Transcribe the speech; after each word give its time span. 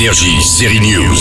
Énergie, 0.00 0.40
série 0.40 0.80
News. 0.80 1.14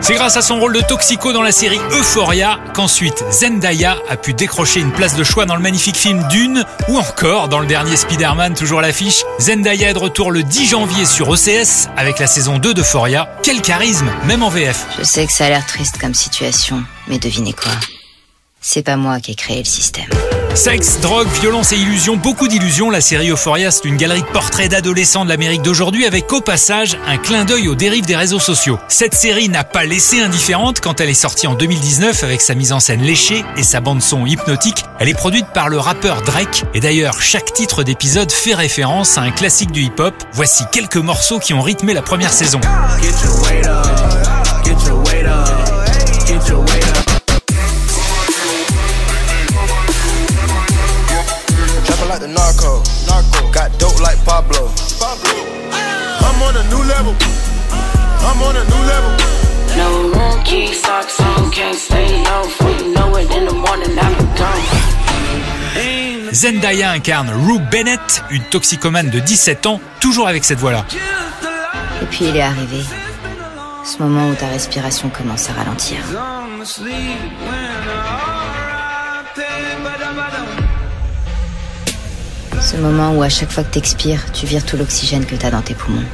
C'est 0.00 0.14
grâce 0.14 0.36
à 0.36 0.42
son 0.42 0.58
rôle 0.58 0.72
de 0.72 0.80
toxico 0.80 1.32
dans 1.32 1.42
la 1.42 1.52
série 1.52 1.78
Euphoria 1.92 2.58
qu'ensuite 2.74 3.24
Zendaya 3.30 3.98
a 4.08 4.16
pu 4.16 4.34
décrocher 4.34 4.80
une 4.80 4.90
place 4.90 5.14
de 5.14 5.22
choix 5.22 5.46
dans 5.46 5.54
le 5.54 5.62
magnifique 5.62 5.94
film 5.94 6.26
Dune 6.28 6.64
ou 6.88 6.98
encore 6.98 7.48
dans 7.48 7.60
le 7.60 7.68
dernier 7.68 7.96
Spider-Man, 7.96 8.54
toujours 8.54 8.80
à 8.80 8.82
l'affiche. 8.82 9.22
Zendaya 9.38 9.90
est 9.90 9.94
de 9.94 9.98
retour 10.00 10.32
le 10.32 10.42
10 10.42 10.70
janvier 10.70 11.04
sur 11.04 11.28
OCS 11.28 11.88
avec 11.96 12.18
la 12.18 12.26
saison 12.26 12.58
2 12.58 12.74
d'Euphoria. 12.74 13.32
Quel 13.44 13.62
charisme, 13.62 14.10
même 14.24 14.42
en 14.42 14.48
VF. 14.48 14.84
Je 14.98 15.04
sais 15.04 15.24
que 15.24 15.32
ça 15.32 15.46
a 15.46 15.50
l'air 15.50 15.64
triste 15.64 15.98
comme 16.00 16.14
situation, 16.14 16.82
mais 17.06 17.20
devinez 17.20 17.52
quoi? 17.52 17.70
C'est 18.60 18.82
pas 18.82 18.96
moi 18.96 19.20
qui 19.20 19.30
ai 19.30 19.34
créé 19.36 19.58
le 19.58 19.64
système. 19.66 20.10
Sexe, 20.54 21.00
drogue, 21.00 21.28
violence 21.40 21.72
et 21.72 21.76
illusions, 21.76 22.16
beaucoup 22.16 22.46
d'illusions. 22.46 22.90
La 22.90 23.00
série 23.00 23.30
Euphoria, 23.30 23.70
c'est 23.70 23.86
une 23.86 23.96
galerie 23.96 24.20
de 24.20 24.26
portraits 24.26 24.70
d'adolescents 24.70 25.24
de 25.24 25.30
l'Amérique 25.30 25.62
d'aujourd'hui 25.62 26.04
avec 26.04 26.30
au 26.30 26.42
passage 26.42 26.98
un 27.06 27.16
clin 27.16 27.44
d'œil 27.44 27.68
aux 27.68 27.74
dérives 27.74 28.04
des 28.04 28.16
réseaux 28.16 28.38
sociaux. 28.38 28.78
Cette 28.88 29.14
série 29.14 29.48
n'a 29.48 29.64
pas 29.64 29.84
laissé 29.84 30.20
indifférente 30.20 30.80
quand 30.80 31.00
elle 31.00 31.08
est 31.08 31.14
sortie 31.14 31.46
en 31.46 31.54
2019 31.54 32.22
avec 32.22 32.42
sa 32.42 32.54
mise 32.54 32.72
en 32.72 32.80
scène 32.80 33.00
léchée 33.00 33.44
et 33.56 33.62
sa 33.62 33.80
bande 33.80 34.02
son 34.02 34.26
hypnotique. 34.26 34.84
Elle 34.98 35.08
est 35.08 35.14
produite 35.14 35.46
par 35.54 35.70
le 35.70 35.78
rappeur 35.78 36.20
Drake 36.20 36.64
et 36.74 36.80
d'ailleurs 36.80 37.22
chaque 37.22 37.54
titre 37.54 37.82
d'épisode 37.82 38.30
fait 38.30 38.54
référence 38.54 39.16
à 39.16 39.22
un 39.22 39.30
classique 39.30 39.72
du 39.72 39.80
hip-hop. 39.84 40.14
Voici 40.34 40.64
quelques 40.70 40.96
morceaux 40.96 41.38
qui 41.38 41.54
ont 41.54 41.62
rythmé 41.62 41.94
la 41.94 42.02
première 42.02 42.32
saison. 42.32 42.60
Like 52.12 52.20
the 52.20 52.28
narco. 52.28 52.82
narco. 53.08 53.40
Got 53.52 53.70
dope 53.78 54.00
like 54.00 54.18
Pablo. 54.24 54.68
Pablo. 55.00 55.36
I'm 56.26 56.42
on 56.46 56.54
a 56.56 56.64
new 56.68 56.82
level. 56.94 57.14
I'm 58.28 58.42
on 58.42 58.56
a 58.56 58.64
new 58.72 58.82
level. 58.92 59.12
No 59.76 59.88
monkey 60.14 60.74
socks 60.74 61.18
on, 61.20 61.50
can't 61.50 61.74
stay 61.74 62.22
low. 62.24 62.44
For 62.44 62.70
you 62.70 62.92
know 62.94 63.16
it 63.16 63.30
in 63.30 63.46
the 63.46 63.54
morning, 63.54 63.98
I'm 63.98 64.14
gone. 64.36 64.64
Zendaya 66.32 66.92
incarne 66.92 67.30
Rue 67.30 67.60
Bennett, 67.70 68.22
une 68.30 68.44
toxicomane 68.44 69.10
de 69.10 69.18
17 69.18 69.66
ans, 69.66 69.80
toujours 70.00 70.28
avec 70.28 70.44
cette 70.44 70.58
voix-là. 70.58 70.84
Et 72.02 72.06
puis 72.06 72.26
il 72.26 72.36
est 72.36 72.42
arrivé. 72.42 72.82
Ce 73.84 74.02
moment 74.02 74.28
où 74.28 74.34
ta 74.34 74.46
respiration 74.46 75.10
commence 75.10 75.48
à 75.50 75.52
ralentir. 75.52 75.98
Ce 82.62 82.76
moment 82.76 83.12
où 83.12 83.22
à 83.22 83.28
chaque 83.28 83.50
fois 83.50 83.64
que 83.64 83.72
t'expires, 83.72 84.30
tu 84.32 84.46
vires 84.46 84.64
tout 84.64 84.76
l'oxygène 84.76 85.26
que 85.26 85.34
t'as 85.34 85.50
dans 85.50 85.62
tes 85.62 85.74
poumons. 85.74 86.04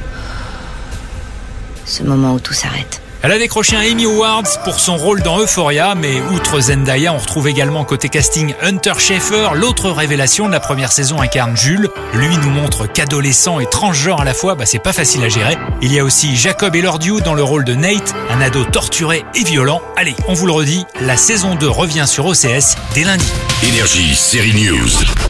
Ce 1.85 2.01
moment 2.01 2.33
où 2.33 2.39
tout 2.39 2.53
s'arrête. 2.53 3.01
Elle 3.21 3.33
a 3.33 3.37
décroché 3.37 3.75
un 3.75 3.81
Emmy 3.81 4.05
Awards 4.05 4.63
pour 4.63 4.79
son 4.79 4.95
rôle 4.95 5.21
dans 5.21 5.39
Euphoria, 5.39 5.93
mais 5.93 6.21
outre 6.33 6.59
Zendaya, 6.59 7.13
on 7.13 7.17
retrouve 7.17 7.49
également 7.49 7.83
côté 7.83 8.07
casting 8.09 8.55
Hunter 8.61 8.93
Schaeffer, 8.97 9.49
l'autre 9.55 9.91
révélation 9.91 10.47
de 10.47 10.53
la 10.53 10.61
première 10.61 10.91
saison 10.91 11.21
incarne 11.21 11.55
Jules. 11.55 11.89
Lui 12.13 12.37
nous 12.37 12.49
montre 12.49 12.87
qu'adolescent 12.87 13.59
et 13.59 13.65
transgenre 13.65 14.21
à 14.21 14.25
la 14.25 14.33
fois, 14.33 14.55
bah 14.55 14.65
c'est 14.65 14.79
pas 14.79 14.93
facile 14.93 15.23
à 15.23 15.29
gérer. 15.29 15.57
Il 15.81 15.93
y 15.93 15.99
a 15.99 16.03
aussi 16.03 16.35
Jacob 16.35 16.75
Elordiou 16.75 17.19
dans 17.19 17.35
le 17.35 17.43
rôle 17.43 17.65
de 17.65 17.75
Nate, 17.75 18.15
un 18.29 18.41
ado 18.41 18.63
torturé 18.63 19.23
et 19.35 19.43
violent. 19.43 19.81
Allez, 19.97 20.15
on 20.27 20.33
vous 20.33 20.47
le 20.47 20.53
redit, 20.53 20.85
la 21.01 21.17
saison 21.17 21.55
2 21.55 21.69
revient 21.69 22.05
sur 22.07 22.25
OCS 22.25 22.75
dès 22.95 23.03
lundi. 23.03 23.27
Énergie, 23.63 24.15
série 24.15 24.53
News. 24.53 25.28